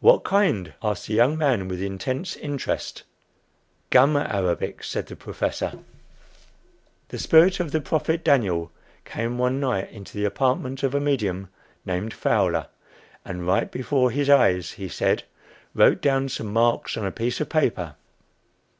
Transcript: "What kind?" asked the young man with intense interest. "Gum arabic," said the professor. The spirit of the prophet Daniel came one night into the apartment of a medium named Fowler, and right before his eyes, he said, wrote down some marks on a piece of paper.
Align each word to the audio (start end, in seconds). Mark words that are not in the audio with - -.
"What 0.00 0.24
kind?" 0.24 0.72
asked 0.82 1.06
the 1.06 1.14
young 1.14 1.38
man 1.38 1.68
with 1.68 1.80
intense 1.80 2.34
interest. 2.34 3.04
"Gum 3.90 4.16
arabic," 4.16 4.82
said 4.82 5.06
the 5.06 5.14
professor. 5.14 5.78
The 7.10 7.20
spirit 7.20 7.60
of 7.60 7.70
the 7.70 7.80
prophet 7.80 8.24
Daniel 8.24 8.72
came 9.04 9.38
one 9.38 9.60
night 9.60 9.88
into 9.92 10.16
the 10.18 10.24
apartment 10.24 10.82
of 10.82 10.92
a 10.92 10.98
medium 10.98 11.50
named 11.86 12.12
Fowler, 12.12 12.66
and 13.24 13.46
right 13.46 13.70
before 13.70 14.10
his 14.10 14.28
eyes, 14.28 14.72
he 14.72 14.88
said, 14.88 15.22
wrote 15.72 16.00
down 16.02 16.28
some 16.28 16.48
marks 16.52 16.96
on 16.96 17.06
a 17.06 17.12
piece 17.12 17.40
of 17.40 17.48
paper. 17.48 17.94